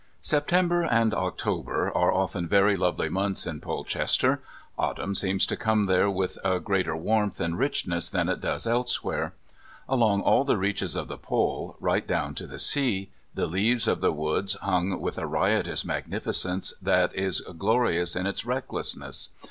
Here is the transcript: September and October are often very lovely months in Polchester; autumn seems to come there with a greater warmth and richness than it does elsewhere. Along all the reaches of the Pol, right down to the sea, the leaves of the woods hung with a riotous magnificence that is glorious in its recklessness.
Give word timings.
September 0.23 0.81
and 0.83 1.13
October 1.13 1.85
are 1.95 2.11
often 2.11 2.47
very 2.47 2.75
lovely 2.75 3.07
months 3.07 3.45
in 3.45 3.61
Polchester; 3.61 4.41
autumn 4.75 5.13
seems 5.13 5.45
to 5.45 5.55
come 5.55 5.83
there 5.83 6.09
with 6.09 6.39
a 6.43 6.59
greater 6.59 6.95
warmth 6.95 7.39
and 7.39 7.59
richness 7.59 8.09
than 8.09 8.27
it 8.27 8.41
does 8.41 8.65
elsewhere. 8.65 9.35
Along 9.87 10.21
all 10.23 10.43
the 10.43 10.57
reaches 10.57 10.95
of 10.95 11.07
the 11.07 11.19
Pol, 11.19 11.75
right 11.79 12.07
down 12.07 12.33
to 12.33 12.47
the 12.47 12.57
sea, 12.57 13.11
the 13.35 13.45
leaves 13.45 13.87
of 13.87 14.01
the 14.01 14.11
woods 14.11 14.55
hung 14.63 14.99
with 14.99 15.19
a 15.19 15.27
riotous 15.27 15.85
magnificence 15.85 16.73
that 16.81 17.13
is 17.13 17.39
glorious 17.59 18.15
in 18.15 18.25
its 18.25 18.43
recklessness. 18.43 19.29